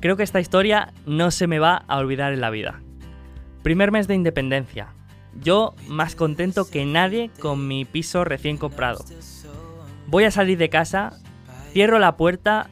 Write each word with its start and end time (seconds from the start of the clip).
Creo 0.00 0.16
que 0.16 0.22
esta 0.22 0.40
historia 0.40 0.92
no 1.06 1.32
se 1.32 1.48
me 1.48 1.58
va 1.58 1.84
a 1.88 1.98
olvidar 1.98 2.32
en 2.32 2.40
la 2.40 2.50
vida. 2.50 2.80
Primer 3.64 3.90
mes 3.90 4.06
de 4.06 4.14
independencia. 4.14 4.94
Yo 5.40 5.74
más 5.88 6.14
contento 6.14 6.70
que 6.70 6.86
nadie 6.86 7.30
con 7.40 7.66
mi 7.66 7.84
piso 7.84 8.24
recién 8.24 8.58
comprado. 8.58 9.04
Voy 10.06 10.22
a 10.24 10.30
salir 10.30 10.56
de 10.56 10.68
casa, 10.68 11.18
cierro 11.72 11.98
la 11.98 12.16
puerta 12.16 12.70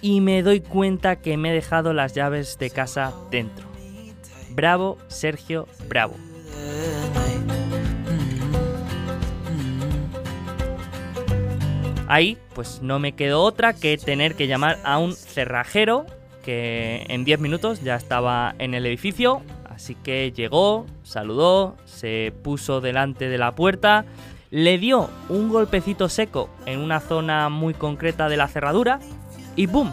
y 0.00 0.22
me 0.22 0.42
doy 0.42 0.60
cuenta 0.60 1.16
que 1.16 1.36
me 1.36 1.50
he 1.50 1.54
dejado 1.54 1.92
las 1.92 2.14
llaves 2.14 2.58
de 2.58 2.70
casa 2.70 3.12
dentro. 3.30 3.66
Bravo, 4.50 4.96
Sergio, 5.08 5.68
bravo. 5.88 6.14
Ahí, 12.08 12.38
pues 12.54 12.82
no 12.82 12.98
me 12.98 13.12
quedó 13.12 13.42
otra 13.42 13.72
que 13.72 13.96
tener 13.96 14.36
que 14.36 14.46
llamar 14.46 14.78
a 14.84 14.98
un 14.98 15.12
cerrajero 15.12 16.06
que 16.44 17.04
en 17.08 17.24
10 17.24 17.40
minutos 17.40 17.82
ya 17.82 17.96
estaba 17.96 18.54
en 18.60 18.74
el 18.74 18.86
edificio, 18.86 19.42
así 19.68 19.96
que 19.96 20.30
llegó, 20.30 20.86
saludó, 21.02 21.76
se 21.84 22.32
puso 22.44 22.80
delante 22.80 23.28
de 23.28 23.36
la 23.36 23.56
puerta, 23.56 24.04
le 24.50 24.78
dio 24.78 25.10
un 25.28 25.48
golpecito 25.48 26.08
seco 26.08 26.48
en 26.64 26.78
una 26.78 27.00
zona 27.00 27.48
muy 27.48 27.74
concreta 27.74 28.28
de 28.28 28.36
la 28.36 28.46
cerradura 28.46 29.00
y 29.56 29.66
¡boom! 29.66 29.92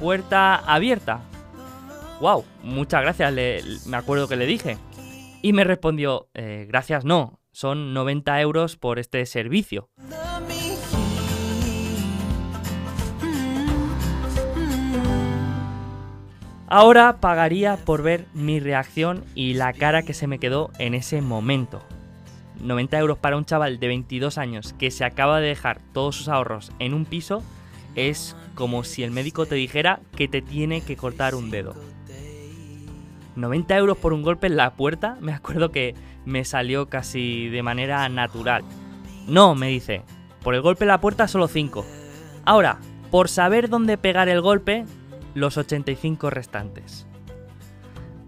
Puerta 0.00 0.56
abierta. 0.56 1.20
¡Wow! 2.20 2.44
Muchas 2.64 3.02
gracias, 3.02 3.86
me 3.86 3.96
acuerdo 3.96 4.26
que 4.26 4.34
le 4.34 4.46
dije. 4.46 4.78
Y 5.42 5.52
me 5.52 5.62
respondió, 5.62 6.28
eh, 6.34 6.66
gracias 6.68 7.04
no, 7.04 7.38
son 7.52 7.94
90 7.94 8.40
euros 8.40 8.76
por 8.76 8.98
este 8.98 9.24
servicio. 9.26 9.90
Ahora 16.76 17.18
pagaría 17.20 17.76
por 17.76 18.02
ver 18.02 18.26
mi 18.34 18.58
reacción 18.58 19.22
y 19.36 19.54
la 19.54 19.72
cara 19.72 20.02
que 20.02 20.12
se 20.12 20.26
me 20.26 20.40
quedó 20.40 20.72
en 20.80 20.94
ese 20.94 21.20
momento. 21.20 21.80
90 22.60 22.98
euros 22.98 23.16
para 23.16 23.36
un 23.36 23.44
chaval 23.44 23.78
de 23.78 23.86
22 23.86 24.38
años 24.38 24.74
que 24.76 24.90
se 24.90 25.04
acaba 25.04 25.38
de 25.38 25.46
dejar 25.46 25.78
todos 25.92 26.16
sus 26.16 26.26
ahorros 26.26 26.72
en 26.80 26.92
un 26.92 27.04
piso 27.04 27.44
es 27.94 28.34
como 28.56 28.82
si 28.82 29.04
el 29.04 29.12
médico 29.12 29.46
te 29.46 29.54
dijera 29.54 30.00
que 30.16 30.26
te 30.26 30.42
tiene 30.42 30.80
que 30.80 30.96
cortar 30.96 31.36
un 31.36 31.52
dedo. 31.52 31.76
90 33.36 33.76
euros 33.76 33.96
por 33.96 34.12
un 34.12 34.24
golpe 34.24 34.48
en 34.48 34.56
la 34.56 34.72
puerta, 34.72 35.16
me 35.20 35.32
acuerdo 35.32 35.70
que 35.70 35.94
me 36.24 36.44
salió 36.44 36.88
casi 36.88 37.50
de 37.50 37.62
manera 37.62 38.08
natural. 38.08 38.64
No, 39.28 39.54
me 39.54 39.68
dice, 39.68 40.02
por 40.42 40.56
el 40.56 40.60
golpe 40.60 40.82
en 40.82 40.88
la 40.88 41.00
puerta 41.00 41.28
solo 41.28 41.46
5. 41.46 41.86
Ahora, 42.44 42.78
por 43.12 43.28
saber 43.28 43.68
dónde 43.68 43.96
pegar 43.96 44.28
el 44.28 44.40
golpe, 44.40 44.86
los 45.34 45.56
85 45.56 46.30
restantes. 46.30 47.06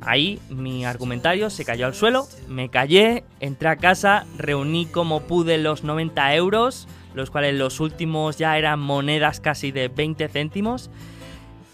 Ahí 0.01 0.41
mi 0.51 0.85
argumentario 0.85 1.51
se 1.51 1.65
cayó 1.65 1.87
al 1.87 1.95
suelo, 1.95 2.29
me 2.49 2.69
callé, 2.69 3.25
entré 3.41 3.69
a 3.69 3.77
casa, 3.77 4.27
reuní 4.37 4.87
como 4.87 5.23
pude 5.23 5.59
los 5.59 5.83
90 5.83 6.35
euros, 6.35 6.87
los 7.15 7.31
cuales 7.31 7.55
los 7.55 7.81
últimos 7.81 8.37
ya 8.37 8.57
eran 8.59 8.79
monedas 8.79 9.41
casi 9.41 9.73
de 9.73 9.89
20 9.89 10.29
céntimos, 10.29 10.91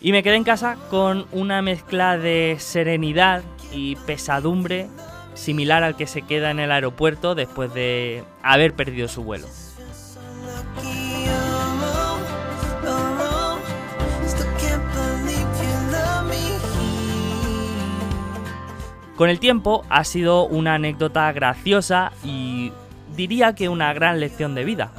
y 0.01 0.13
me 0.13 0.23
quedé 0.23 0.37
en 0.37 0.45
casa 0.45 0.77
con 0.89 1.27
una 1.33 1.63
mezcla 1.63 2.17
de 2.17 2.57
serenidad 2.59 3.43
y 3.73 3.97
pesadumbre 3.97 4.89
similar 5.35 5.83
al 5.83 5.97
que 5.97 6.07
se 6.07 6.23
queda 6.23 6.51
en 6.51 6.61
el 6.61 6.73
aeropuerto 6.73 7.35
después 7.35 7.73
de 7.75 8.25
haber 8.43 8.75
perdido 8.75 9.09
su 9.09 9.23
vuelo. 9.25 9.47
Con 19.23 19.31
el 19.31 19.39
tiempo 19.39 19.85
ha 19.89 20.03
sido 20.03 20.49
una 20.49 20.75
anécdota 20.75 21.31
graciosa 21.31 22.11
y 22.25 22.73
diría 23.15 23.55
que 23.55 23.69
una 23.69 23.93
gran 23.93 24.19
lección 24.19 24.57
de 24.57 24.65
vida. 24.65 24.91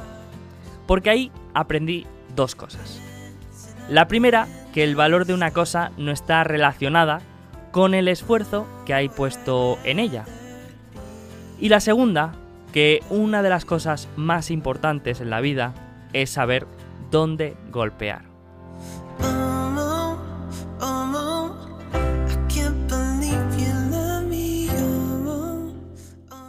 Porque 0.86 1.10
ahí 1.10 1.32
aprendí 1.52 2.06
dos 2.34 2.54
cosas. 2.54 3.02
La 3.90 4.08
primera, 4.08 4.48
que 4.72 4.82
el 4.82 4.96
valor 4.96 5.26
de 5.26 5.34
una 5.34 5.50
cosa 5.50 5.92
no 5.98 6.10
está 6.10 6.42
relacionada 6.42 7.20
con 7.70 7.92
el 7.92 8.08
esfuerzo 8.08 8.66
que 8.86 8.94
hay 8.94 9.10
puesto 9.10 9.76
en 9.84 9.98
ella. 9.98 10.24
Y 11.60 11.68
la 11.68 11.80
segunda, 11.80 12.32
que 12.72 13.02
una 13.10 13.42
de 13.42 13.50
las 13.50 13.66
cosas 13.66 14.08
más 14.16 14.50
importantes 14.50 15.20
en 15.20 15.28
la 15.28 15.42
vida 15.42 15.74
es 16.14 16.30
saber 16.30 16.66
dónde 17.10 17.58
golpear. 17.70 18.22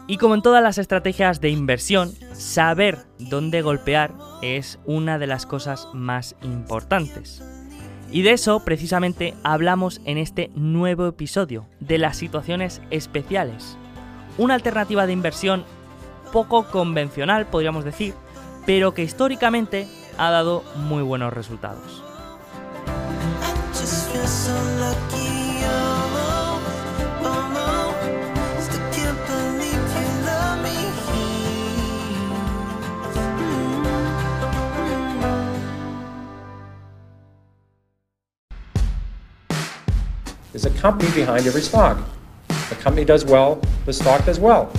Y 0.08 0.18
como 0.18 0.36
en 0.36 0.44
todas 0.44 0.62
las 0.62 0.78
estrategias 0.78 1.42
de 1.42 1.50
inversión, 1.50 2.14
saber 2.34 3.00
dónde 3.18 3.64
golpear 3.64 4.14
es 4.44 4.80
una 4.86 5.18
de 5.18 5.26
las 5.26 5.48
cosas 5.48 5.88
más 5.94 6.36
importantes. 6.44 7.44
Y 8.12 8.22
de 8.22 8.34
eso 8.34 8.64
precisamente 8.64 9.34
hablamos 9.44 10.02
en 10.06 10.20
este 10.20 10.52
nuevo 10.54 11.08
episodio, 11.08 11.68
de 11.80 11.98
las 11.98 12.18
situaciones 12.18 12.82
especiales. 12.92 13.78
Una 14.38 14.54
alternativa 14.54 15.08
de 15.08 15.14
inversión 15.14 15.66
poco 16.32 16.68
convencional, 16.68 17.48
podríamos 17.48 17.84
decir, 17.84 18.14
pero 18.66 18.94
que 18.94 19.04
históricamente 19.04 19.88
ha 20.18 20.30
dado 20.30 20.64
muy 20.76 21.02
buenos 21.02 21.34
resultados. 21.34 22.04
A 40.66 40.70
company 40.82 41.12
behind 41.12 41.46
every 41.46 41.62
stock. 41.62 41.98
The 42.70 42.76
company 42.84 43.06
does 43.06 43.24
well, 43.24 43.60
the 43.86 43.94
stock 43.94 44.26
does 44.26 44.40
well. 44.40 44.70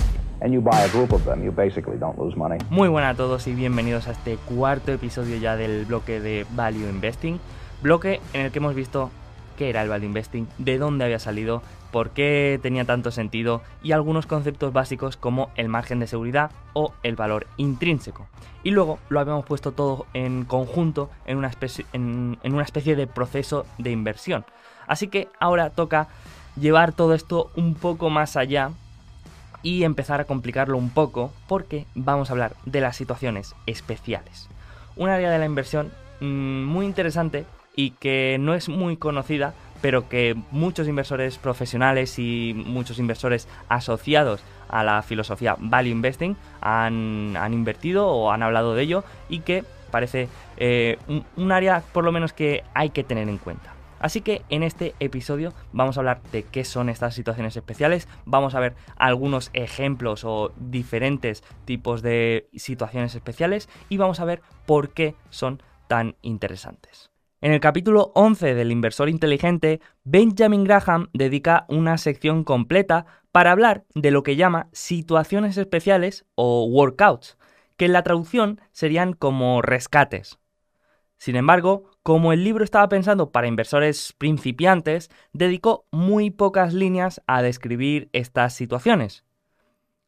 And 0.41 0.53
you 0.53 0.61
buy 0.61 0.81
a 0.81 0.89
group 0.89 1.13
of 1.13 1.23
them, 1.23 1.43
you 1.43 1.51
basically 1.51 1.97
don't 1.97 2.19
lose 2.19 2.35
money. 2.35 2.57
Muy 2.69 2.89
buenas 2.89 3.13
a 3.13 3.17
todos 3.17 3.47
y 3.47 3.53
bienvenidos 3.53 4.07
a 4.07 4.11
este 4.11 4.37
cuarto 4.37 4.91
episodio 4.91 5.37
ya 5.37 5.55
del 5.55 5.85
bloque 5.85 6.19
de 6.19 6.45
Value 6.51 6.89
Investing. 6.89 7.39
Bloque 7.81 8.19
en 8.33 8.41
el 8.41 8.51
que 8.51 8.59
hemos 8.59 8.75
visto 8.75 9.09
qué 9.57 9.69
era 9.69 9.81
el 9.81 9.89
Value 9.89 10.05
Investing, 10.05 10.47
de 10.57 10.77
dónde 10.77 11.05
había 11.05 11.19
salido, 11.19 11.61
por 11.91 12.09
qué 12.09 12.59
tenía 12.61 12.83
tanto 12.85 13.09
sentido 13.11 13.61
y 13.81 13.93
algunos 13.93 14.25
conceptos 14.25 14.73
básicos 14.73 15.15
como 15.15 15.49
el 15.55 15.69
margen 15.69 15.99
de 15.99 16.07
seguridad 16.07 16.51
o 16.73 16.93
el 17.01 17.15
valor 17.15 17.47
intrínseco. 17.55 18.27
Y 18.61 18.71
luego 18.71 18.99
lo 19.09 19.21
habíamos 19.21 19.45
puesto 19.45 19.71
todo 19.71 20.05
en 20.13 20.43
conjunto 20.43 21.09
en 21.25 21.37
una 21.37 21.47
especie, 21.47 21.85
en 21.93 22.37
una 22.43 22.63
especie 22.63 22.95
de 22.95 23.07
proceso 23.07 23.65
de 23.77 23.91
inversión. 23.91 24.45
Así 24.87 25.07
que 25.07 25.27
ahora 25.39 25.69
toca 25.69 26.07
llevar 26.59 26.93
todo 26.93 27.13
esto 27.13 27.51
un 27.55 27.75
poco 27.75 28.09
más 28.09 28.35
allá 28.35 28.71
y 29.63 29.83
empezar 29.83 30.21
a 30.21 30.25
complicarlo 30.25 30.77
un 30.77 30.89
poco 30.89 31.31
porque 31.47 31.85
vamos 31.95 32.29
a 32.29 32.33
hablar 32.33 32.53
de 32.65 32.81
las 32.81 32.95
situaciones 32.95 33.55
especiales. 33.65 34.49
Un 34.95 35.09
área 35.09 35.29
de 35.29 35.39
la 35.39 35.45
inversión 35.45 35.91
mm, 36.21 36.63
muy 36.63 36.85
interesante 36.85 37.45
y 37.75 37.91
que 37.91 38.37
no 38.39 38.55
es 38.55 38.69
muy 38.69 38.97
conocida, 38.97 39.53
pero 39.81 40.09
que 40.09 40.35
muchos 40.51 40.87
inversores 40.87 41.37
profesionales 41.37 42.17
y 42.17 42.53
muchos 42.55 42.97
inversores 42.97 43.47
asociados 43.69 44.41
a 44.69 44.83
la 44.83 45.01
filosofía 45.03 45.55
Value 45.59 45.91
Investing 45.91 46.35
han, 46.61 47.35
invertido 47.51 48.07
o 48.07 48.31
han 48.31 48.41
hablado 48.41 48.73
de 48.73 48.83
ello 48.83 49.03
y 49.29 49.39
que 49.39 49.63
parece 49.91 50.27
eh, 50.57 50.97
un 51.35 51.51
área 51.51 51.83
por 51.93 52.03
lo 52.03 52.11
menos 52.11 52.33
que 52.33 52.63
hay 52.73 52.89
que 52.89 53.03
tener 53.03 53.29
en 53.29 53.37
cuenta. 53.37 53.76
Así 53.99 54.21
que 54.21 54.43
en 54.49 54.63
este 54.63 54.95
episodio 54.99 55.53
vamos 55.71 55.97
a 55.97 56.01
hablar 56.01 56.21
de 56.31 56.43
qué 56.43 56.63
son 56.63 56.89
estas 56.89 57.13
situaciones 57.15 57.55
especiales, 57.55 58.07
vamos 58.25 58.55
a 58.55 58.59
ver 58.59 58.75
algunos 58.95 59.49
ejemplos 59.53 60.23
o 60.23 60.51
diferentes 60.57 61.43
tipos 61.65 62.01
de 62.01 62.47
situaciones 62.53 63.15
especiales 63.15 63.69
y 63.89 63.97
vamos 63.97 64.19
a 64.19 64.25
ver 64.25 64.41
por 64.65 64.93
qué 64.93 65.15
son 65.29 65.61
tan 65.87 66.15
interesantes. 66.21 67.11
En 67.39 67.51
el 67.51 67.59
capítulo 67.59 68.11
11 68.15 68.55
del 68.55 68.71
Inversor 68.71 69.09
Inteligente, 69.09 69.79
Benjamin 70.03 70.63
Graham 70.63 71.09
dedica 71.13 71.65
una 71.69 71.99
sección 71.99 72.43
completa 72.43 73.05
para 73.31 73.51
hablar 73.51 73.85
de 73.93 74.09
lo 74.09 74.23
que 74.23 74.35
llama 74.35 74.69
situaciones 74.71 75.55
especiales 75.57 76.25
o 76.33 76.65
workouts, 76.65 77.37
que 77.77 77.85
en 77.85 77.93
la 77.93 78.01
traducción 78.01 78.59
serían 78.71 79.13
como 79.13 79.61
rescates. 79.61 80.39
Sin 81.17 81.35
embargo, 81.35 81.89
como 82.03 82.31
el 82.31 82.43
libro 82.43 82.63
estaba 82.63 82.87
pensado 82.89 83.31
para 83.31 83.47
inversores 83.47 84.13
principiantes, 84.17 85.09
dedicó 85.33 85.85
muy 85.91 86.29
pocas 86.29 86.73
líneas 86.73 87.21
a 87.27 87.41
describir 87.41 88.09
estas 88.13 88.53
situaciones. 88.53 89.23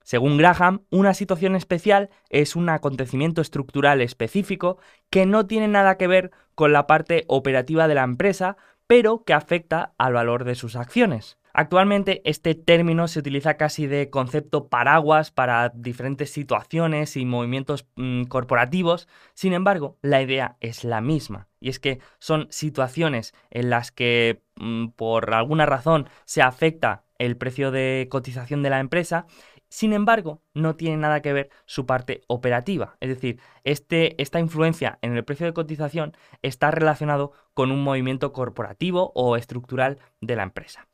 Según 0.04 0.38
Graham, 0.38 0.86
una 0.90 1.14
situación 1.14 1.56
especial 1.56 2.10
es 2.30 2.56
un 2.56 2.70
acontecimiento 2.70 3.42
estructural 3.42 4.02
específico 4.02 4.80
que 5.10 5.26
no 5.26 5.46
tiene 5.46 5.68
nada 5.68 5.98
que 5.98 6.08
ver 6.08 6.32
con 6.56 6.74
la 6.74 6.88
parte 6.88 7.26
operativa 7.28 7.88
de 7.88 7.96
la 7.96 8.04
empresa, 8.04 8.58
pero 8.88 9.24
que 9.24 9.34
afecta 9.34 9.94
al 9.98 10.14
valor 10.14 10.46
de 10.46 10.56
sus 10.56 10.76
acciones. 10.76 11.39
Actualmente 11.54 12.22
este 12.26 12.56
término 12.56 13.08
se 13.08 13.20
utiliza 13.20 13.56
casi 13.56 13.88
de 13.88 14.10
concepto 14.10 14.68
paraguas 14.68 15.32
para 15.32 15.70
diferentes 15.70 16.32
situaciones 16.32 17.18
y 17.18 17.26
movimientos 17.26 17.88
mm, 17.96 18.24
corporativos, 18.24 19.08
sin 19.34 19.54
embargo 19.54 19.98
la 20.02 20.22
idea 20.22 20.58
es 20.60 20.84
la 20.84 21.02
misma, 21.02 21.48
y 21.60 21.70
es 21.70 21.80
que 21.80 22.00
son 22.20 22.48
situaciones 22.50 23.34
en 23.50 23.70
las 23.70 23.92
que 23.92 24.42
mm, 24.56 24.90
por 24.90 25.34
alguna 25.34 25.66
razón 25.66 26.10
se 26.26 26.42
afecta 26.42 27.04
el 27.18 27.36
precio 27.36 27.72
de 27.72 28.08
cotización 28.10 28.64
de 28.64 28.70
la 28.70 28.80
empresa 28.80 29.26
sin 29.70 29.94
embargo, 29.94 30.42
no 30.56 30.76
tiene 30.76 30.98
nada 30.98 31.22
que 31.22 31.32
ver 31.32 31.50
su 31.66 31.86
parte 31.86 32.22
operativa. 32.28 32.98
Es 33.00 33.10
decir, 33.10 33.40
este, 33.64 34.20
esta 34.22 34.40
influencia 34.40 34.98
en 35.04 35.16
el 35.16 35.24
precio 35.24 35.46
de 35.46 35.54
cotización 35.54 36.18
está 36.42 36.72
relacionado 36.72 37.34
con 37.54 37.72
un 37.72 37.84
movimiento 37.84 38.34
corporativo 38.34 39.12
o 39.14 39.38
estructural 39.38 40.00
de 40.22 40.36
la 40.36 40.44
empresa. 40.44 40.89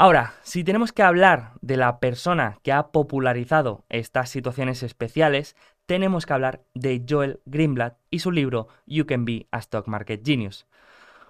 Ahora, 0.00 0.34
si 0.44 0.62
tenemos 0.62 0.92
que 0.92 1.02
hablar 1.02 1.54
de 1.60 1.76
la 1.76 1.98
persona 1.98 2.60
que 2.62 2.70
ha 2.70 2.92
popularizado 2.92 3.84
estas 3.88 4.30
situaciones 4.30 4.84
especiales, 4.84 5.56
tenemos 5.86 6.24
que 6.24 6.32
hablar 6.34 6.62
de 6.72 7.04
Joel 7.04 7.40
Greenblatt 7.46 7.98
y 8.08 8.20
su 8.20 8.30
libro 8.30 8.68
You 8.86 9.06
Can 9.06 9.24
Be 9.24 9.48
a 9.50 9.58
Stock 9.58 9.88
Market 9.88 10.24
Genius. 10.24 10.68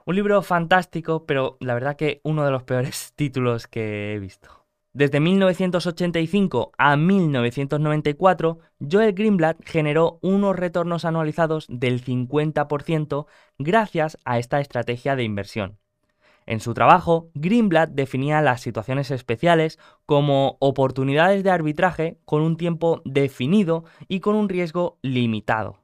Un 0.05 0.17
libro 0.17 0.43
fantástico, 0.43 1.25
pero 1.25 1.57
la 1.61 1.73
verdad 1.73 1.97
que 1.97 2.21
uno 2.25 2.45
de 2.45 2.51
los 2.51 2.63
peores 2.63 3.13
títulos 3.17 3.69
que 3.69 4.13
he 4.13 4.19
visto. 4.19 4.67
Desde 4.93 5.19
1985 5.19 6.73
a 6.77 6.97
1994, 6.99 8.59
Joel 8.81 9.15
Greenblatt 9.15 9.65
generó 9.65 10.19
unos 10.21 10.55
retornos 10.55 11.07
anualizados 11.07 11.65
del 11.71 12.05
50% 12.05 13.25
gracias 13.57 14.19
a 14.27 14.39
esta 14.39 14.61
estrategia 14.61 15.17
de 15.17 15.25
inversión. 15.25 15.79
En 16.49 16.61
su 16.61 16.73
trabajo, 16.73 17.31
Greenblatt 17.35 17.91
definía 17.91 18.41
las 18.41 18.63
situaciones 18.63 19.11
especiales 19.11 19.79
como 20.07 20.57
oportunidades 20.61 21.45
de 21.45 21.51
arbitraje 21.51 22.17
con 22.25 22.41
un 22.41 22.57
tiempo 22.57 23.03
definido 23.05 23.85
y 24.09 24.21
con 24.21 24.35
un 24.35 24.49
riesgo 24.49 24.99
limitado. 25.03 25.83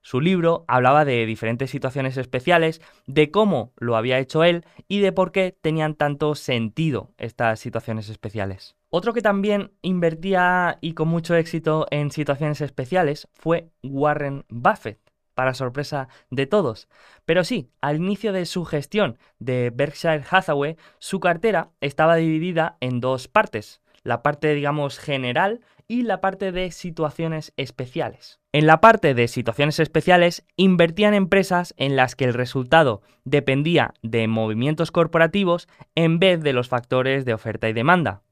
Su 0.00 0.22
libro 0.22 0.64
hablaba 0.66 1.04
de 1.04 1.26
diferentes 1.26 1.68
situaciones 1.68 2.16
especiales, 2.16 2.80
de 3.06 3.30
cómo 3.30 3.74
lo 3.76 3.94
había 3.94 4.18
hecho 4.18 4.44
él 4.44 4.64
y 4.88 5.00
de 5.00 5.12
por 5.12 5.30
qué 5.30 5.54
tenían 5.60 5.94
tanto 5.94 6.34
sentido 6.36 7.10
estas 7.18 7.60
situaciones 7.60 8.08
especiales. 8.08 8.76
Otro 8.88 9.12
que 9.12 9.20
también 9.20 9.72
invertía 9.82 10.78
y 10.80 10.94
con 10.94 11.08
mucho 11.08 11.34
éxito 11.34 11.86
en 11.90 12.12
situaciones 12.12 12.62
especiales 12.62 13.28
fue 13.34 13.68
Warren 13.82 14.46
Buffett 14.48 15.11
para 15.34 15.54
sorpresa 15.54 16.08
de 16.30 16.46
todos. 16.46 16.88
Pero 17.24 17.44
sí, 17.44 17.70
al 17.80 17.96
inicio 17.96 18.32
de 18.32 18.46
su 18.46 18.64
gestión 18.64 19.18
de 19.38 19.70
Berkshire 19.70 20.24
Hathaway, 20.28 20.76
su 20.98 21.20
cartera 21.20 21.70
estaba 21.80 22.16
dividida 22.16 22.76
en 22.80 23.00
dos 23.00 23.28
partes, 23.28 23.80
la 24.02 24.22
parte 24.22 24.54
digamos 24.54 24.98
general 24.98 25.60
y 25.88 26.02
la 26.02 26.20
parte 26.20 26.52
de 26.52 26.70
situaciones 26.70 27.52
especiales. 27.56 28.40
En 28.52 28.66
la 28.66 28.80
parte 28.80 29.14
de 29.14 29.28
situaciones 29.28 29.78
especiales 29.78 30.44
invertían 30.56 31.14
empresas 31.14 31.74
en 31.76 31.96
las 31.96 32.16
que 32.16 32.24
el 32.24 32.34
resultado 32.34 33.02
dependía 33.24 33.94
de 34.02 34.26
movimientos 34.28 34.90
corporativos 34.90 35.68
en 35.94 36.18
vez 36.18 36.42
de 36.42 36.52
los 36.52 36.68
factores 36.68 37.24
de 37.24 37.34
oferta 37.34 37.68
y 37.68 37.72
demanda. 37.72 38.22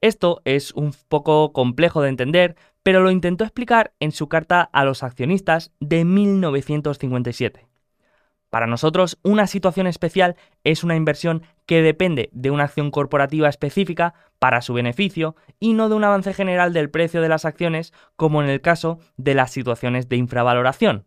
Esto 0.00 0.42
es 0.44 0.72
un 0.72 0.92
poco 1.08 1.52
complejo 1.52 2.02
de 2.02 2.08
entender, 2.08 2.56
pero 2.82 3.00
lo 3.00 3.10
intentó 3.10 3.44
explicar 3.44 3.92
en 4.00 4.12
su 4.12 4.28
carta 4.28 4.62
a 4.62 4.84
los 4.84 5.02
accionistas 5.02 5.72
de 5.80 6.04
1957. 6.04 7.68
Para 8.52 8.66
nosotros, 8.66 9.18
una 9.22 9.46
situación 9.46 9.86
especial 9.86 10.36
es 10.62 10.84
una 10.84 10.94
inversión 10.94 11.42
que 11.64 11.80
depende 11.80 12.28
de 12.32 12.50
una 12.50 12.64
acción 12.64 12.90
corporativa 12.90 13.48
específica 13.48 14.12
para 14.38 14.60
su 14.60 14.74
beneficio 14.74 15.36
y 15.58 15.72
no 15.72 15.88
de 15.88 15.94
un 15.94 16.04
avance 16.04 16.34
general 16.34 16.74
del 16.74 16.90
precio 16.90 17.22
de 17.22 17.30
las 17.30 17.46
acciones 17.46 17.94
como 18.14 18.42
en 18.42 18.50
el 18.50 18.60
caso 18.60 18.98
de 19.16 19.34
las 19.34 19.52
situaciones 19.52 20.10
de 20.10 20.16
infravaloración. 20.16 21.06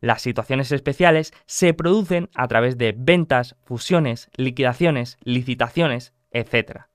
Las 0.00 0.22
situaciones 0.22 0.72
especiales 0.72 1.34
se 1.44 1.74
producen 1.74 2.30
a 2.34 2.48
través 2.48 2.78
de 2.78 2.94
ventas, 2.96 3.56
fusiones, 3.64 4.30
liquidaciones, 4.36 5.18
licitaciones, 5.22 6.14
etc. 6.30 6.89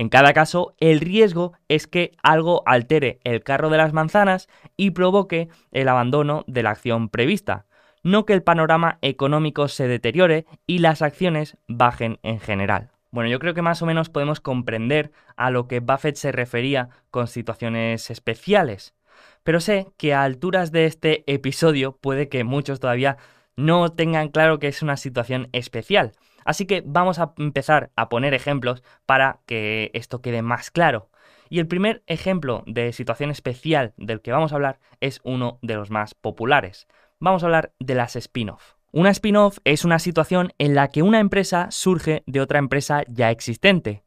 En 0.00 0.08
cada 0.08 0.32
caso, 0.32 0.74
el 0.78 0.98
riesgo 0.98 1.52
es 1.68 1.86
que 1.86 2.12
algo 2.22 2.62
altere 2.64 3.20
el 3.22 3.42
carro 3.42 3.68
de 3.68 3.76
las 3.76 3.92
manzanas 3.92 4.48
y 4.78 4.92
provoque 4.92 5.50
el 5.72 5.88
abandono 5.88 6.42
de 6.46 6.62
la 6.62 6.70
acción 6.70 7.10
prevista, 7.10 7.66
no 8.02 8.24
que 8.24 8.32
el 8.32 8.42
panorama 8.42 8.96
económico 9.02 9.68
se 9.68 9.88
deteriore 9.88 10.46
y 10.66 10.78
las 10.78 11.02
acciones 11.02 11.58
bajen 11.68 12.18
en 12.22 12.40
general. 12.40 12.92
Bueno, 13.10 13.28
yo 13.28 13.38
creo 13.40 13.52
que 13.52 13.60
más 13.60 13.82
o 13.82 13.86
menos 13.86 14.08
podemos 14.08 14.40
comprender 14.40 15.12
a 15.36 15.50
lo 15.50 15.68
que 15.68 15.80
Buffett 15.80 16.16
se 16.16 16.32
refería 16.32 16.88
con 17.10 17.26
situaciones 17.28 18.10
especiales. 18.10 18.94
Pero 19.42 19.60
sé 19.60 19.88
que 19.98 20.14
a 20.14 20.22
alturas 20.22 20.72
de 20.72 20.86
este 20.86 21.30
episodio 21.30 21.94
puede 21.94 22.30
que 22.30 22.42
muchos 22.42 22.80
todavía 22.80 23.18
no 23.54 23.92
tengan 23.92 24.30
claro 24.30 24.60
que 24.60 24.68
es 24.68 24.80
una 24.80 24.96
situación 24.96 25.50
especial. 25.52 26.12
Así 26.50 26.66
que 26.66 26.82
vamos 26.84 27.20
a 27.20 27.32
empezar 27.38 27.92
a 27.94 28.08
poner 28.08 28.34
ejemplos 28.34 28.82
para 29.06 29.38
que 29.46 29.92
esto 29.94 30.20
quede 30.20 30.42
más 30.42 30.72
claro. 30.72 31.08
Y 31.48 31.60
el 31.60 31.68
primer 31.68 32.02
ejemplo 32.08 32.64
de 32.66 32.92
situación 32.92 33.30
especial 33.30 33.94
del 33.96 34.20
que 34.20 34.32
vamos 34.32 34.50
a 34.50 34.56
hablar 34.56 34.80
es 34.98 35.20
uno 35.22 35.60
de 35.62 35.76
los 35.76 35.92
más 35.92 36.14
populares. 36.14 36.88
Vamos 37.20 37.44
a 37.44 37.46
hablar 37.46 37.72
de 37.78 37.94
las 37.94 38.16
spin-off. 38.16 38.72
Una 38.90 39.10
spin-off 39.10 39.58
es 39.62 39.84
una 39.84 40.00
situación 40.00 40.52
en 40.58 40.74
la 40.74 40.88
que 40.88 41.02
una 41.02 41.20
empresa 41.20 41.68
surge 41.70 42.24
de 42.26 42.40
otra 42.40 42.58
empresa 42.58 43.04
ya 43.06 43.30
existente. 43.30 44.02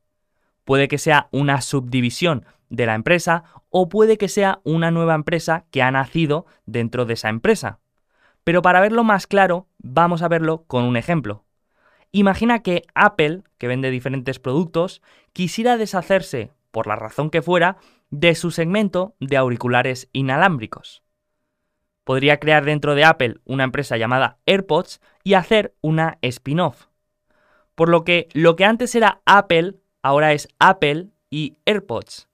Puede 0.65 0.89
que 0.89 0.97
sea 0.97 1.29
una 1.31 1.61
subdivisión 1.61 2.45
de 2.67 2.87
la 2.87 2.95
empresa 2.95 3.45
o 3.69 3.87
puede 3.87 4.17
que 4.17 4.27
sea 4.27 4.59
una 4.65 4.91
nueva 4.91 5.15
empresa 5.15 5.63
que 5.71 5.81
ha 5.81 5.89
nacido 5.91 6.45
dentro 6.65 7.05
de 7.05 7.13
esa 7.13 7.29
empresa. 7.29 7.79
Pero 8.43 8.61
para 8.61 8.81
verlo 8.81 9.05
más 9.05 9.27
claro, 9.27 9.69
vamos 9.77 10.21
a 10.23 10.27
verlo 10.27 10.65
con 10.67 10.83
un 10.83 10.97
ejemplo. 10.97 11.45
Imagina 12.15 12.61
que 12.61 12.83
Apple, 12.93 13.41
que 13.57 13.67
vende 13.67 13.89
diferentes 13.89 14.37
productos, 14.37 15.01
quisiera 15.33 15.77
deshacerse, 15.77 16.51
por 16.69 16.85
la 16.85 16.95
razón 16.95 17.31
que 17.31 17.41
fuera, 17.41 17.77
de 18.11 18.35
su 18.35 18.51
segmento 18.51 19.15
de 19.19 19.35
auriculares 19.35 20.09
inalámbricos. 20.13 21.01
Podría 22.03 22.39
crear 22.39 22.65
dentro 22.65 22.93
de 22.93 23.03
Apple 23.03 23.37
una 23.45 23.63
empresa 23.63 23.97
llamada 23.97 24.37
AirPods 24.45 25.01
y 25.23 25.33
hacer 25.33 25.73
una 25.81 26.19
spin-off. 26.21 26.85
Por 27.73 27.89
lo 27.89 28.03
que 28.03 28.27
lo 28.33 28.55
que 28.55 28.65
antes 28.65 28.93
era 28.93 29.21
Apple, 29.25 29.77
ahora 30.03 30.33
es 30.33 30.47
Apple 30.59 31.07
y 31.31 31.57
AirPods. 31.65 32.29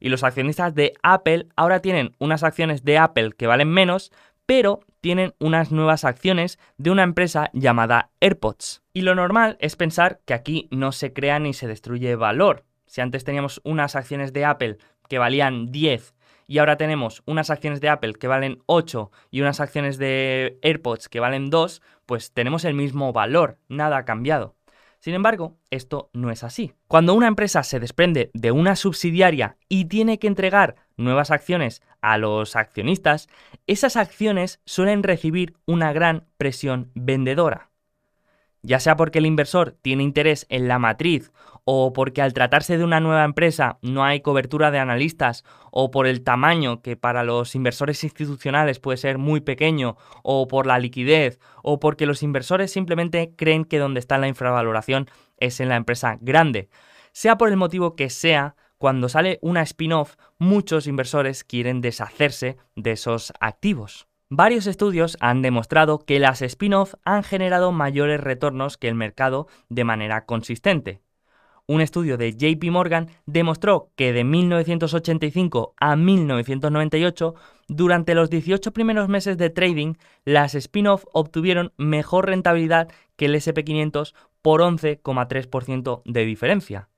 Y 0.00 0.08
los 0.08 0.24
accionistas 0.24 0.74
de 0.74 0.94
Apple 1.04 1.46
ahora 1.54 1.78
tienen 1.78 2.16
unas 2.18 2.42
acciones 2.42 2.82
de 2.82 2.98
Apple 2.98 3.30
que 3.38 3.46
valen 3.46 3.68
menos, 3.68 4.10
pero 4.44 4.80
tienen 5.04 5.34
unas 5.38 5.70
nuevas 5.70 6.06
acciones 6.06 6.58
de 6.78 6.90
una 6.90 7.02
empresa 7.02 7.50
llamada 7.52 8.08
AirPods. 8.22 8.82
Y 8.94 9.02
lo 9.02 9.14
normal 9.14 9.58
es 9.60 9.76
pensar 9.76 10.22
que 10.24 10.32
aquí 10.32 10.66
no 10.70 10.92
se 10.92 11.12
crea 11.12 11.38
ni 11.38 11.52
se 11.52 11.66
destruye 11.68 12.16
valor. 12.16 12.64
Si 12.86 13.02
antes 13.02 13.22
teníamos 13.22 13.60
unas 13.64 13.96
acciones 13.96 14.32
de 14.32 14.46
Apple 14.46 14.78
que 15.06 15.18
valían 15.18 15.70
10 15.70 16.14
y 16.46 16.56
ahora 16.56 16.78
tenemos 16.78 17.22
unas 17.26 17.50
acciones 17.50 17.82
de 17.82 17.90
Apple 17.90 18.14
que 18.14 18.28
valen 18.28 18.62
8 18.64 19.10
y 19.30 19.42
unas 19.42 19.60
acciones 19.60 19.98
de 19.98 20.58
AirPods 20.62 21.10
que 21.10 21.20
valen 21.20 21.50
2, 21.50 21.82
pues 22.06 22.32
tenemos 22.32 22.64
el 22.64 22.72
mismo 22.72 23.12
valor, 23.12 23.58
nada 23.68 23.98
ha 23.98 24.04
cambiado. 24.06 24.56
Sin 25.00 25.12
embargo, 25.12 25.58
esto 25.68 26.08
no 26.14 26.30
es 26.30 26.42
así. 26.44 26.72
Cuando 26.88 27.12
una 27.12 27.28
empresa 27.28 27.62
se 27.62 27.78
desprende 27.78 28.30
de 28.32 28.52
una 28.52 28.74
subsidiaria 28.74 29.58
y 29.68 29.84
tiene 29.84 30.18
que 30.18 30.28
entregar 30.28 30.76
nuevas 30.96 31.30
acciones 31.30 31.82
a 32.00 32.18
los 32.18 32.56
accionistas, 32.56 33.28
esas 33.66 33.96
acciones 33.96 34.60
suelen 34.64 35.02
recibir 35.02 35.54
una 35.66 35.92
gran 35.92 36.26
presión 36.36 36.90
vendedora 36.94 37.70
ya 38.64 38.80
sea 38.80 38.96
porque 38.96 39.18
el 39.18 39.26
inversor 39.26 39.76
tiene 39.82 40.02
interés 40.02 40.46
en 40.48 40.68
la 40.68 40.78
matriz 40.78 41.32
o 41.64 41.92
porque 41.92 42.22
al 42.22 42.32
tratarse 42.32 42.76
de 42.76 42.84
una 42.84 42.98
nueva 42.98 43.24
empresa 43.24 43.78
no 43.82 44.04
hay 44.04 44.20
cobertura 44.20 44.70
de 44.70 44.78
analistas 44.78 45.44
o 45.70 45.90
por 45.90 46.06
el 46.06 46.22
tamaño 46.22 46.82
que 46.82 46.96
para 46.96 47.24
los 47.24 47.54
inversores 47.54 48.02
institucionales 48.04 48.80
puede 48.80 48.96
ser 48.96 49.18
muy 49.18 49.40
pequeño 49.40 49.96
o 50.22 50.48
por 50.48 50.66
la 50.66 50.78
liquidez 50.78 51.38
o 51.62 51.78
porque 51.78 52.06
los 52.06 52.22
inversores 52.22 52.72
simplemente 52.72 53.34
creen 53.36 53.64
que 53.64 53.78
donde 53.78 54.00
está 54.00 54.18
la 54.18 54.28
infravaloración 54.28 55.08
es 55.38 55.60
en 55.60 55.68
la 55.68 55.76
empresa 55.76 56.18
grande. 56.20 56.68
Sea 57.12 57.36
por 57.36 57.50
el 57.50 57.56
motivo 57.56 57.94
que 57.96 58.10
sea, 58.10 58.56
cuando 58.84 59.08
sale 59.08 59.38
una 59.40 59.62
spin-off 59.62 60.16
muchos 60.36 60.86
inversores 60.86 61.42
quieren 61.42 61.80
deshacerse 61.80 62.58
de 62.76 62.92
esos 62.92 63.32
activos. 63.40 64.08
Varios 64.28 64.66
estudios 64.66 65.16
han 65.20 65.40
demostrado 65.40 66.00
que 66.00 66.18
las 66.18 66.42
spin-off 66.42 66.92
han 67.02 67.22
generado 67.22 67.72
mayores 67.72 68.20
retornos 68.20 68.76
que 68.76 68.88
el 68.88 68.94
mercado 68.94 69.48
de 69.70 69.84
manera 69.84 70.26
consistente. 70.26 71.00
Un 71.66 71.80
estudio 71.80 72.18
de 72.18 72.34
JP 72.34 72.62
Morgan 72.70 73.08
demostró 73.24 73.88
que 73.96 74.12
de 74.12 74.22
1985 74.22 75.72
a 75.80 75.96
1998, 75.96 77.34
durante 77.68 78.14
los 78.14 78.28
18 78.28 78.74
primeros 78.74 79.08
meses 79.08 79.38
de 79.38 79.48
trading, 79.48 79.94
las 80.26 80.54
spin-off 80.54 81.06
obtuvieron 81.14 81.72
mejor 81.78 82.26
rentabilidad 82.26 82.88
que 83.16 83.24
el 83.24 83.34
SP500 83.34 84.12
por 84.42 84.60
11,3% 84.60 86.02
de 86.04 86.24
diferencia. 86.26 86.90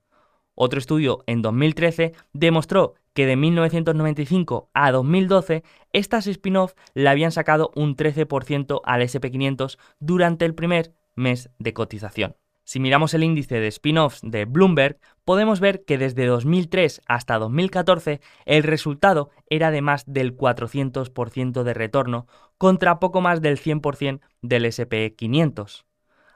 Otro 0.56 0.78
estudio 0.78 1.22
en 1.26 1.42
2013 1.42 2.14
demostró 2.32 2.94
que 3.12 3.26
de 3.26 3.36
1995 3.36 4.70
a 4.72 4.90
2012 4.90 5.62
estas 5.92 6.26
spin-off 6.26 6.72
le 6.94 7.08
habían 7.10 7.30
sacado 7.30 7.72
un 7.76 7.94
13% 7.94 8.80
al 8.82 9.02
SP500 9.02 9.78
durante 10.00 10.46
el 10.46 10.54
primer 10.54 10.94
mes 11.14 11.50
de 11.58 11.74
cotización. 11.74 12.36
Si 12.64 12.80
miramos 12.80 13.14
el 13.14 13.22
índice 13.22 13.60
de 13.60 13.68
spin-offs 13.68 14.20
de 14.22 14.46
Bloomberg, 14.46 14.98
podemos 15.24 15.60
ver 15.60 15.84
que 15.84 15.98
desde 15.98 16.26
2003 16.26 17.02
hasta 17.06 17.38
2014 17.38 18.20
el 18.44 18.62
resultado 18.62 19.30
era 19.48 19.70
de 19.70 19.82
más 19.82 20.04
del 20.06 20.36
400% 20.36 21.62
de 21.62 21.74
retorno 21.74 22.26
contra 22.58 22.98
poco 22.98 23.20
más 23.20 23.42
del 23.42 23.58
100% 23.58 24.20
del 24.40 24.64
SP500 24.64 25.85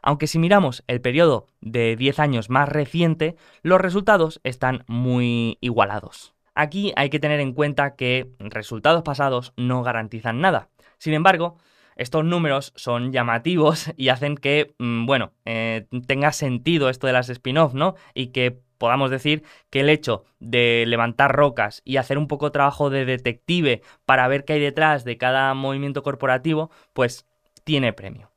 aunque 0.02 0.26
si 0.26 0.38
miramos 0.38 0.85
el 0.87 1.00
periodo 1.00 1.47
de 1.61 1.97
10 1.97 2.19
años 2.19 2.50
más 2.50 2.69
reciente, 2.69 3.37
los 3.62 3.80
resultados 3.80 4.40
están 4.45 4.85
muy 4.87 5.59
igualados. 5.61 6.35
Aquí 6.54 6.92
hay 6.97 7.11
que 7.11 7.21
tener 7.21 7.40
en 7.40 7.52
cuenta 7.52 7.97
que 7.97 8.30
resultados 8.38 9.02
pasados 9.02 9.52
no 9.57 9.83
garantizan 9.83 10.40
nada. 10.40 10.69
Sin 10.99 11.14
embargo, 11.14 11.57
estos 11.97 12.25
números 12.25 12.73
son 12.76 13.12
llamativos 13.12 13.92
y 13.97 14.09
hacen 14.09 14.37
que, 14.37 14.75
mm, 14.78 15.07
bueno, 15.07 15.33
eh, 15.45 15.87
tenga 16.07 16.33
sentido 16.33 16.88
esto 16.88 17.07
de 17.07 17.12
las 17.12 17.28
spin-off, 17.28 17.75
¿no? 17.75 17.95
Y 18.14 18.28
que 18.28 18.59
podamos 18.78 19.11
decir 19.11 19.45
que 19.69 19.80
el 19.80 19.90
hecho 19.90 20.25
de 20.38 20.85
levantar 20.87 21.37
rocas 21.37 21.83
y 21.85 21.99
hacer 21.99 22.16
un 22.16 22.28
poco 22.28 22.50
trabajo 22.50 22.88
de 22.88 23.04
detective 23.04 23.83
para 24.07 24.26
ver 24.28 24.47
qué 24.47 24.54
hay 24.54 24.61
detrás 24.61 25.04
de 25.04 25.19
cada 25.19 25.52
movimiento 25.52 26.02
corporativo, 26.02 26.71
pues 26.95 27.26
tiene 27.64 27.92
premio. 27.92 28.29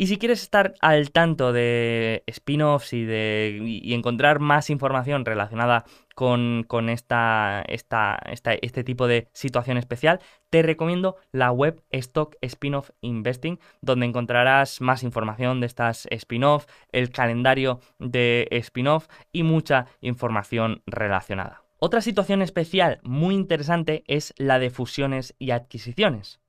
Y 0.00 0.06
si 0.06 0.16
quieres 0.16 0.42
estar 0.42 0.74
al 0.80 1.10
tanto 1.10 1.52
de 1.52 2.22
spin-offs 2.28 2.92
y, 2.92 3.04
de, 3.04 3.58
y 3.64 3.94
encontrar 3.94 4.38
más 4.38 4.70
información 4.70 5.24
relacionada 5.24 5.84
con, 6.14 6.88
esta, 6.88 7.64
este 7.66 8.84
tipo 8.84 9.08
de 9.08 9.28
situación 9.32 9.76
especial, 9.76 10.20
te 10.50 10.62
recomiendo 10.62 11.16
la 11.32 11.50
web 11.50 11.82
Stock 11.90 12.36
Spin-off 12.42 12.90
Investing, 13.00 13.58
donde 13.80 14.06
encontrarás 14.06 14.80
más 14.80 15.02
información 15.02 15.58
de 15.58 15.66
estas 15.66 16.06
spin-off, 16.12 16.66
el 16.92 17.10
calendario 17.10 17.80
de 17.98 18.46
spin-off 18.52 19.08
y 19.32 19.42
mucha 19.42 19.86
información 20.00 20.80
relacionada. 20.86 21.64
Otra 21.80 22.02
situación 22.02 22.40
especial 22.42 23.00
muy 23.02 23.34
interesante 23.34 24.04
es 24.06 24.32
la 24.36 24.60
de 24.60 24.70
fusiones 24.70 25.34
y 25.40 25.50
adquisiciones. 25.50 26.40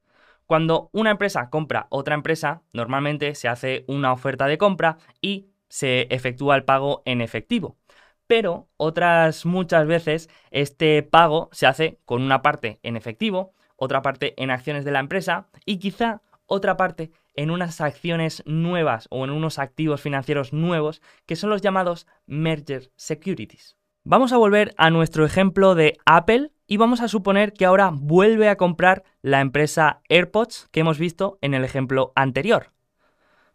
Cuando 0.50 0.89
una 0.94 1.12
empresa 1.12 1.51
compra 1.51 1.86
otra 1.91 2.15
empresa, 2.15 2.63
normalmente 2.74 3.36
se 3.36 3.48
hace 3.48 3.86
una 3.88 4.12
oferta 4.12 4.48
de 4.48 4.58
compra 4.58 4.98
y 5.22 5.51
se 5.68 6.08
efectúa 6.10 6.56
el 6.56 6.63
pago 6.63 7.03
en 7.06 7.22
efectivo. 7.22 7.77
Pero 8.25 8.68
otras 8.75 9.46
muchas 9.46 9.86
veces 9.86 10.27
este 10.50 11.03
pago 11.03 11.50
se 11.51 11.68
hace 11.68 12.00
con 12.03 12.24
una 12.24 12.41
parte 12.41 12.79
en 12.82 12.98
efectivo, 12.98 13.53
otra 13.75 14.01
parte 14.01 14.34
en 14.41 14.50
acciones 14.50 14.86
de 14.86 14.91
la 14.91 15.01
empresa 15.01 15.50
y 15.65 15.77
quizá 15.77 16.24
otra 16.48 16.77
parte 16.77 17.12
en 17.36 17.51
unas 17.51 17.79
acciones 17.79 18.41
nuevas 18.48 19.06
o 19.12 19.25
en 19.25 19.29
unos 19.29 19.60
activos 19.60 20.01
financieros 20.01 20.51
nuevos 20.51 21.03
que 21.27 21.36
son 21.36 21.51
los 21.51 21.62
llamados 21.62 22.08
merger 22.25 22.91
securities. 22.96 23.77
Vamos 24.06 24.32
a 24.32 24.38
volver 24.38 24.74
a 24.77 24.89
nuestro 24.89 25.25
ejemplo 25.25 25.75
de 25.75 25.98
Apple 26.06 26.51
y 26.68 26.77
vamos 26.77 27.01
a 27.01 27.10
suponer 27.10 27.51
que 27.51 27.65
ahora 27.65 27.91
vuelve 27.94 28.48
a 28.48 28.56
comprar 28.56 29.03
la 29.22 29.41
empresa 29.41 30.01
AirPods 30.08 30.70
que 30.72 30.79
hemos 30.79 30.98
visto 30.98 31.38
en 31.41 31.53
el 31.53 31.65
ejemplo 31.65 32.13
anterior. 32.15 32.72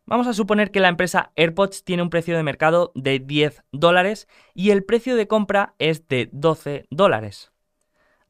Vamos 0.05 0.27
a 0.27 0.35
suponer 0.35 0.71
que 0.71 0.81
la 0.81 0.89
empresa 0.89 1.33
AirPods 1.37 1.83
tiene 1.83 2.03
un 2.03 2.11
precio 2.11 2.37
de 2.37 2.43
mercado 2.43 2.93
de 2.95 3.21
10 3.21 3.65
dólares 3.73 4.29
y 4.53 4.71
el 4.71 4.85
precio 4.85 5.17
de 5.17 5.27
compra 5.27 5.75
es 5.79 6.07
de 6.09 6.29
12 6.31 6.85
dólares. 6.91 7.51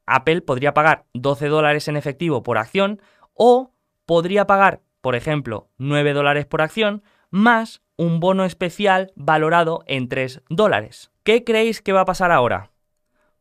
Apple 0.05 0.41
podría 0.41 0.73
pagar 0.73 1.05
12 1.13 1.47
dólares 1.47 1.89
en 1.89 1.97
efectivo 1.97 2.43
por 2.43 2.57
acción 2.57 3.01
o 3.33 3.73
podría 4.05 4.47
pagar, 4.47 4.81
por 5.01 5.15
ejemplo, 5.15 5.67
9 5.77 6.13
dólares 6.13 6.45
por 6.45 6.61
acción 6.61 7.03
más 7.29 7.81
un 7.97 8.21
bono 8.21 8.45
especial 8.45 9.11
valorado 9.15 9.83
en 9.85 10.07
3 10.07 10.43
dólares. 10.47 11.11
¿Qué 11.25 11.43
creéis 11.43 11.81
que 11.81 11.91
va 11.91 12.01
a 12.01 12.05
pasar 12.05 12.31
ahora? 12.31 12.69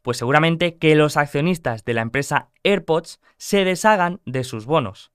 Pues 0.00 0.17
seguramente 0.17 0.79
que 0.79 0.95
los 0.95 1.19
accionistas 1.19 1.85
de 1.85 1.93
la 1.93 2.00
empresa 2.00 2.49
AirPods 2.62 3.21
se 3.37 3.67
deshagan 3.67 4.23
de 4.25 4.43
sus 4.43 4.64
bonos. 4.64 5.12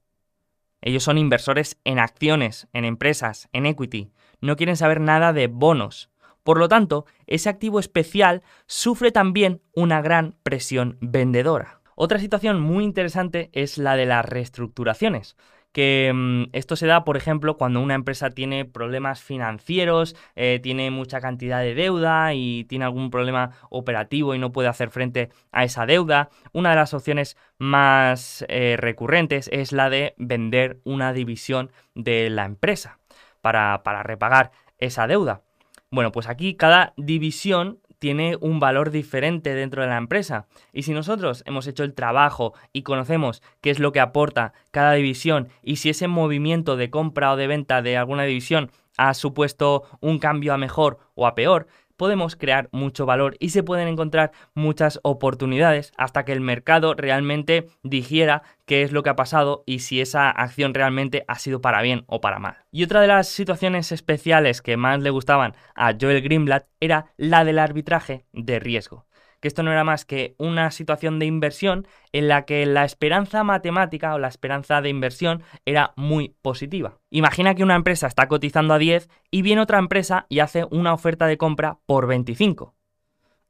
Ellos 0.80 1.02
son 1.02 1.18
inversores 1.18 1.80
en 1.82 1.98
acciones, 1.98 2.68
en 2.72 2.84
empresas, 2.84 3.48
en 3.52 3.66
equity. 3.66 4.12
No 4.40 4.54
quieren 4.54 4.76
saber 4.76 5.00
nada 5.00 5.32
de 5.32 5.48
bonos. 5.48 6.10
Por 6.44 6.58
lo 6.58 6.68
tanto, 6.68 7.06
ese 7.26 7.48
activo 7.48 7.80
especial 7.80 8.44
sufre 8.66 9.10
también 9.10 9.62
una 9.74 10.00
gran 10.00 10.36
presión 10.44 10.96
vendedora. 11.00 11.80
Otra 11.96 12.20
situación 12.20 12.60
muy 12.60 12.84
interesante 12.84 13.50
es 13.52 13.78
la 13.78 13.96
de 13.96 14.06
las 14.06 14.24
reestructuraciones 14.24 15.36
que 15.72 16.10
mm, 16.14 16.44
esto 16.52 16.76
se 16.76 16.86
da, 16.86 17.04
por 17.04 17.16
ejemplo, 17.16 17.56
cuando 17.56 17.80
una 17.80 17.94
empresa 17.94 18.30
tiene 18.30 18.64
problemas 18.64 19.22
financieros, 19.22 20.16
eh, 20.36 20.60
tiene 20.62 20.90
mucha 20.90 21.20
cantidad 21.20 21.60
de 21.60 21.74
deuda 21.74 22.34
y 22.34 22.64
tiene 22.64 22.84
algún 22.84 23.10
problema 23.10 23.52
operativo 23.70 24.34
y 24.34 24.38
no 24.38 24.52
puede 24.52 24.68
hacer 24.68 24.90
frente 24.90 25.30
a 25.52 25.64
esa 25.64 25.86
deuda. 25.86 26.30
Una 26.52 26.70
de 26.70 26.76
las 26.76 26.94
opciones 26.94 27.36
más 27.58 28.44
eh, 28.48 28.76
recurrentes 28.78 29.48
es 29.52 29.72
la 29.72 29.90
de 29.90 30.14
vender 30.16 30.80
una 30.84 31.12
división 31.12 31.70
de 31.94 32.30
la 32.30 32.44
empresa 32.44 32.98
para, 33.40 33.82
para 33.82 34.02
repagar 34.02 34.50
esa 34.78 35.06
deuda. 35.06 35.42
Bueno, 35.90 36.12
pues 36.12 36.28
aquí 36.28 36.54
cada 36.54 36.94
división 36.96 37.79
tiene 38.00 38.36
un 38.40 38.58
valor 38.58 38.90
diferente 38.90 39.54
dentro 39.54 39.82
de 39.82 39.88
la 39.88 39.98
empresa. 39.98 40.46
Y 40.72 40.82
si 40.82 40.92
nosotros 40.92 41.44
hemos 41.46 41.68
hecho 41.68 41.84
el 41.84 41.94
trabajo 41.94 42.54
y 42.72 42.82
conocemos 42.82 43.42
qué 43.60 43.70
es 43.70 43.78
lo 43.78 43.92
que 43.92 44.00
aporta 44.00 44.52
cada 44.72 44.94
división 44.94 45.48
y 45.62 45.76
si 45.76 45.90
ese 45.90 46.08
movimiento 46.08 46.76
de 46.76 46.90
compra 46.90 47.32
o 47.32 47.36
de 47.36 47.46
venta 47.46 47.82
de 47.82 47.96
alguna 47.96 48.24
división 48.24 48.72
ha 48.96 49.14
supuesto 49.14 49.84
un 50.00 50.18
cambio 50.18 50.52
a 50.52 50.58
mejor 50.58 50.98
o 51.14 51.26
a 51.26 51.34
peor, 51.34 51.68
podemos 52.00 52.34
crear 52.34 52.70
mucho 52.72 53.04
valor 53.04 53.36
y 53.40 53.50
se 53.50 53.62
pueden 53.62 53.86
encontrar 53.86 54.32
muchas 54.54 55.00
oportunidades 55.02 55.92
hasta 55.98 56.24
que 56.24 56.32
el 56.32 56.40
mercado 56.40 56.94
realmente 56.94 57.66
digiera 57.82 58.42
qué 58.64 58.80
es 58.80 58.92
lo 58.92 59.02
que 59.02 59.10
ha 59.10 59.16
pasado 59.16 59.64
y 59.66 59.80
si 59.80 60.00
esa 60.00 60.30
acción 60.30 60.72
realmente 60.72 61.26
ha 61.28 61.38
sido 61.38 61.60
para 61.60 61.82
bien 61.82 62.04
o 62.06 62.22
para 62.22 62.38
mal. 62.38 62.56
Y 62.72 62.84
otra 62.84 63.02
de 63.02 63.06
las 63.08 63.28
situaciones 63.28 63.92
especiales 63.92 64.62
que 64.62 64.78
más 64.78 65.02
le 65.02 65.10
gustaban 65.10 65.52
a 65.74 65.92
Joel 66.00 66.22
Greenblatt 66.22 66.68
era 66.80 67.12
la 67.18 67.44
del 67.44 67.58
arbitraje 67.58 68.24
de 68.32 68.58
riesgo 68.60 69.04
que 69.40 69.48
esto 69.48 69.62
no 69.62 69.72
era 69.72 69.84
más 69.84 70.04
que 70.04 70.34
una 70.38 70.70
situación 70.70 71.18
de 71.18 71.26
inversión 71.26 71.86
en 72.12 72.28
la 72.28 72.44
que 72.44 72.64
la 72.66 72.84
esperanza 72.84 73.42
matemática 73.42 74.14
o 74.14 74.18
la 74.18 74.28
esperanza 74.28 74.80
de 74.80 74.90
inversión 74.90 75.42
era 75.64 75.92
muy 75.96 76.36
positiva. 76.42 76.98
Imagina 77.10 77.54
que 77.54 77.62
una 77.62 77.74
empresa 77.74 78.06
está 78.06 78.28
cotizando 78.28 78.74
a 78.74 78.78
10 78.78 79.08
y 79.30 79.42
viene 79.42 79.62
otra 79.62 79.78
empresa 79.78 80.26
y 80.28 80.40
hace 80.40 80.66
una 80.70 80.92
oferta 80.92 81.26
de 81.26 81.38
compra 81.38 81.78
por 81.86 82.06
25. 82.06 82.74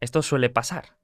Esto 0.01 0.23
suele 0.23 0.49
pasar. 0.49 1.01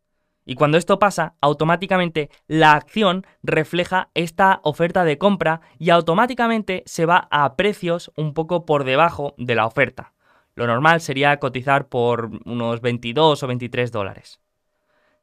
Y 0.48 0.54
cuando 0.54 0.78
esto 0.78 1.00
pasa, 1.00 1.34
automáticamente 1.40 2.30
la 2.46 2.74
acción 2.74 3.26
refleja 3.42 4.10
esta 4.14 4.60
oferta 4.62 5.04
de 5.04 5.18
compra 5.18 5.60
y 5.76 5.90
automáticamente 5.90 6.84
se 6.86 7.04
va 7.04 7.26
a 7.32 7.56
precios 7.56 8.12
un 8.16 8.32
poco 8.32 8.64
por 8.64 8.84
debajo 8.84 9.34
de 9.38 9.56
la 9.56 9.66
oferta. 9.66 10.14
Lo 10.54 10.68
normal 10.68 11.00
sería 11.00 11.38
cotizar 11.38 11.88
por 11.88 12.30
unos 12.44 12.80
22 12.80 13.42
o 13.42 13.46
23 13.46 13.90
dólares. 13.90 14.40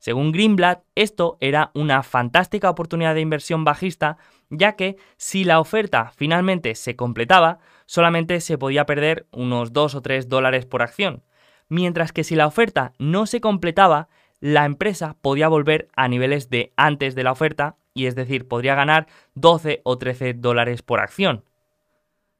Según 0.03 0.33
Greenblatt, 0.33 0.83
esto 0.95 1.37
era 1.39 1.71
una 1.73 2.03
fantástica 2.03 2.69
oportunidad 2.69 3.15
de 3.15 3.21
inversión 3.21 3.63
bajista, 3.63 4.17
ya 4.49 4.75
que 4.75 4.97
si 5.15 5.45
la 5.45 5.61
oferta 5.61 6.11
finalmente 6.13 6.75
se 6.75 6.97
completaba, 6.97 7.59
solamente 7.85 8.41
se 8.41 8.57
podía 8.57 8.85
perder 8.85 9.27
unos 9.31 9.71
2 9.71 9.95
o 9.95 10.01
3 10.01 10.27
dólares 10.27 10.65
por 10.65 10.81
acción, 10.81 11.23
mientras 11.69 12.11
que 12.11 12.25
si 12.25 12.35
la 12.35 12.47
oferta 12.47 12.91
no 12.99 13.25
se 13.25 13.39
completaba, 13.39 14.09
la 14.41 14.65
empresa 14.65 15.15
podía 15.21 15.47
volver 15.47 15.87
a 15.95 16.09
niveles 16.09 16.49
de 16.49 16.73
antes 16.75 17.15
de 17.15 17.23
la 17.23 17.31
oferta, 17.31 17.77
y 17.93 18.07
es 18.07 18.15
decir, 18.15 18.45
podría 18.45 18.75
ganar 18.75 19.07
12 19.35 19.79
o 19.85 19.97
13 19.97 20.33
dólares 20.33 20.81
por 20.81 20.99
acción. 20.99 21.45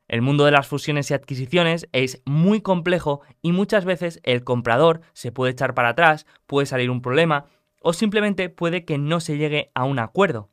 El 0.08 0.22
mundo 0.22 0.46
de 0.46 0.52
las 0.52 0.68
fusiones 0.68 1.10
y 1.10 1.14
adquisiciones 1.14 1.88
es 1.92 2.22
muy 2.26 2.62
complejo 2.62 3.22
y 3.42 3.52
muchas 3.52 3.86
veces 3.86 4.20
el 4.24 4.44
comprador 4.44 5.02
se 5.14 5.32
puede 5.32 5.54
echar 5.54 5.74
para 5.74 5.90
atrás, 5.90 6.26
puede 6.46 6.66
salir 6.66 6.90
un 6.90 7.02
problema 7.02 7.46
o 7.82 7.94
simplemente 7.94 8.50
puede 8.50 8.86
que 8.86 8.98
no 8.98 9.20
se 9.20 9.38
llegue 9.38 9.72
a 9.74 9.86
un 9.86 10.00
acuerdo. 10.00 10.50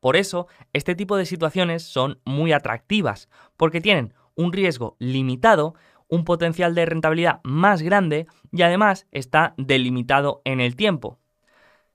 Por 0.00 0.16
eso, 0.16 0.46
este 0.72 0.94
tipo 0.94 1.16
de 1.16 1.26
situaciones 1.26 1.82
son 1.82 2.20
muy 2.24 2.52
atractivas, 2.52 3.28
porque 3.56 3.80
tienen 3.80 4.14
un 4.34 4.52
riesgo 4.52 4.96
limitado, 5.00 5.74
un 6.08 6.24
potencial 6.24 6.74
de 6.74 6.86
rentabilidad 6.86 7.40
más 7.42 7.82
grande 7.82 8.26
y 8.52 8.62
además 8.62 9.06
está 9.10 9.54
delimitado 9.56 10.42
en 10.44 10.60
el 10.60 10.76
tiempo. 10.76 11.18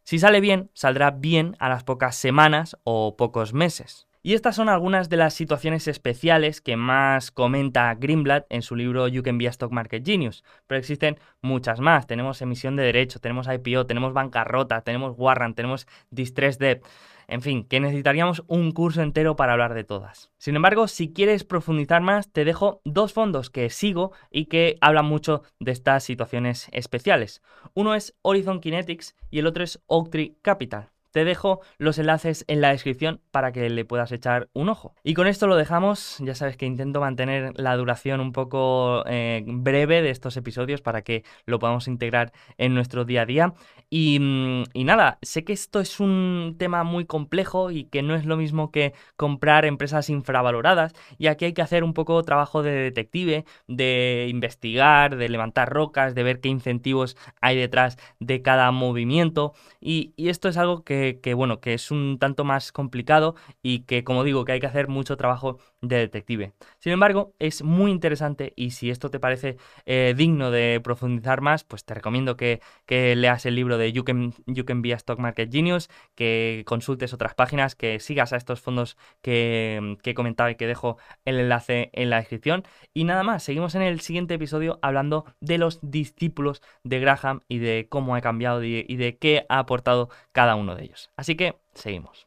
Si 0.04 0.20
sale 0.20 0.42
bien, 0.42 0.72
saldrá 0.74 1.12
bien 1.12 1.56
a 1.60 1.70
las 1.70 1.84
pocas 1.84 2.16
semanas 2.16 2.76
o 2.84 3.16
pocos 3.16 3.54
meses. 3.54 4.08
Y 4.24 4.36
estas 4.36 4.56
son 4.56 4.70
algunas 4.70 5.10
de 5.10 5.18
las 5.18 5.34
situaciones 5.34 5.88
especiales 5.88 6.62
que 6.62 6.78
más 6.78 7.32
comenta 7.32 7.96
Greenblatt 7.96 8.46
en 8.50 8.62
su 8.62 8.76
libro 8.76 9.08
You 9.08 9.24
Can 9.24 9.40
Be 9.40 9.48
a 9.48 9.50
Stock 9.50 9.72
Market 9.72 10.06
Genius. 10.06 10.44
Pero 10.68 10.78
existen 10.78 11.18
muchas 11.42 11.80
más. 11.80 12.06
Tenemos 12.06 12.40
emisión 12.44 12.76
de 12.76 12.84
derecho, 12.84 13.20
tenemos 13.20 13.48
IPO, 13.48 13.88
tenemos 13.88 14.14
bancarrota, 14.14 14.82
tenemos 14.82 15.16
warrant, 15.18 15.56
tenemos 15.56 15.88
distress 16.12 16.60
debt. 16.60 16.86
En 17.28 17.42
fin, 17.42 17.64
que 17.64 17.80
necesitaríamos 17.80 18.44
un 18.46 18.74
curso 18.74 19.02
entero 19.02 19.36
para 19.36 19.54
hablar 19.54 19.74
de 19.74 19.86
todas. 19.86 20.30
Sin 20.38 20.56
embargo, 20.56 20.88
si 20.88 21.12
quieres 21.12 21.44
profundizar 21.44 22.02
más, 22.02 22.32
te 22.32 22.46
dejo 22.46 22.82
dos 22.86 23.14
fondos 23.14 23.50
que 23.50 23.72
sigo 23.72 24.12
y 24.30 24.46
que 24.46 24.78
hablan 24.82 25.06
mucho 25.06 25.42
de 25.60 25.72
estas 25.72 26.04
situaciones 26.04 26.68
especiales. 26.74 27.42
Uno 27.74 27.96
es 27.96 28.14
Horizon 28.22 28.60
Kinetics 28.60 29.16
y 29.32 29.40
el 29.40 29.48
otro 29.48 29.64
es 29.64 29.82
Oaktree 29.88 30.36
Capital. 30.44 30.91
Te 31.12 31.26
dejo 31.26 31.60
los 31.78 32.00
enlaces 32.00 32.46
en 32.48 32.62
la 32.62 32.70
descripción 32.70 33.22
para 33.32 33.52
que 33.52 33.70
le 33.70 33.86
puedas 33.86 34.12
echar 34.12 34.50
un 34.54 34.70
ojo. 34.70 34.96
Y 35.04 35.14
con 35.14 35.28
esto 35.28 35.48
lo 35.48 35.58
dejamos. 35.58 36.18
Ya 36.20 36.36
sabes 36.36 36.56
que 36.56 36.66
intento 36.66 37.02
mantener 37.02 37.60
la 37.60 37.76
duración 37.76 38.22
un 38.22 38.32
poco 38.32 39.04
eh, 39.08 39.44
breve 39.46 40.02
de 40.02 40.10
estos 40.10 40.38
episodios 40.38 40.82
para 40.82 41.02
que 41.02 41.24
lo 41.46 41.60
podamos 41.60 41.88
integrar 41.88 42.32
en 42.58 42.74
nuestro 42.74 43.04
día 43.04 43.24
a 43.24 43.26
día. 43.26 43.54
Y, 43.90 44.20
mm, 44.20 44.64
y, 44.74 44.84
nada, 44.86 45.20
sé 45.22 45.44
que 45.44 45.52
esto 45.52 45.82
es 45.82 46.00
un 46.00 46.56
tema 46.58 46.84
muy 46.86 47.06
complejo 47.06 47.72
y 47.72 47.86
que 47.86 48.04
no 48.04 48.16
es 48.16 48.26
lo 48.26 48.38
mismo 48.38 48.72
que 48.72 48.94
comprar 49.18 49.66
empresas 49.66 50.10
infravaloradas. 50.10 50.94
Y 51.18 51.28
aquí 51.28 51.46
hay 51.46 51.54
que 51.54 51.62
hacer 51.62 51.84
un 51.84 51.94
poco 51.94 52.24
trabajo 52.24 52.64
de 52.64 52.72
detective, 52.72 53.44
de 53.68 54.28
investigar, 54.30 55.18
de 55.18 55.28
levantar 55.28 55.70
rocas, 55.74 56.16
de 56.16 56.24
ver 56.24 56.40
qué 56.40 56.48
incentivos 56.50 57.18
hay 57.42 57.58
detrás 57.58 57.98
de 58.20 58.42
cada 58.42 58.72
movimiento. 58.72 59.54
y 59.82 60.14
esto 60.18 60.48
es 60.48 60.58
algo 60.58 60.84
que 60.84 61.01
que, 61.22 61.34
bueno, 61.34 61.60
que 61.60 61.74
es 61.74 61.92
un 61.92 62.18
tanto 62.20 62.44
más 62.44 62.72
complicado 62.72 63.36
y 63.62 63.82
que, 63.82 64.04
como 64.04 64.24
digo, 64.24 64.46
que 64.46 64.54
hay 64.54 64.60
que 64.60 64.68
hacer 64.68 64.88
mucho 64.88 65.18
trabajo 65.18 65.60
de 65.82 65.98
detective. 65.98 66.54
Sin 66.80 66.94
embargo, 66.94 67.34
es 67.40 67.64
muy 67.64 67.92
interesante 67.92 68.54
y 68.56 68.72
si 68.72 68.90
esto 68.90 69.10
te 69.10 69.20
parece 69.20 69.58
eh, 69.86 70.14
digno 70.16 70.52
de 70.52 70.80
profundizar 70.84 71.42
más, 71.42 71.64
pues 71.64 71.84
te 71.86 71.94
recomiendo 71.94 72.38
que, 72.38 72.62
leas 72.88 73.46
el 73.46 73.56
libro 73.56 73.78
de 73.78 73.92
you 73.92 74.04
can, 74.04 74.34
you 74.46 74.64
Be 74.68 74.94
a 74.94 74.98
Stock 74.98 75.20
Market 75.20 75.52
Genius, 75.52 75.90
que 76.16 76.64
consultes 76.66 77.14
otras 77.14 77.34
páginas, 77.36 77.76
que 77.76 78.00
sigas 78.00 78.34
a 78.34 78.38
estos 78.38 78.62
fondos 78.62 78.98
que, 79.22 79.98
que 80.04 80.12
he 80.12 80.14
comentado 80.14 80.50
y 80.50 80.56
que 80.56 80.68
dejo 80.68 80.98
el 81.26 81.40
enlace 81.40 81.90
en 81.94 82.10
la 82.10 82.18
descripción. 82.18 82.64
Y 82.94 83.04
nada 83.06 83.24
más, 83.24 83.44
seguimos 83.44 83.76
en 83.76 83.82
el 83.82 84.02
siguiente 84.02 84.36
episodio 84.36 84.80
hablando 84.82 85.26
de 85.40 85.58
los 85.58 85.80
discípulos 85.82 86.62
de 86.84 87.00
Graham 87.00 87.42
y 87.48 87.60
de 87.60 87.88
cómo 87.90 88.16
ha 88.16 88.22
cambiado 88.22 88.64
y 88.64 88.96
de 88.96 89.18
qué 89.18 89.46
ha 89.50 89.60
aportado 89.60 90.10
cada 90.32 90.56
uno 90.56 90.76
de 90.76 90.84
Así 91.16 91.36
que 91.36 91.56
seguimos. 91.74 92.18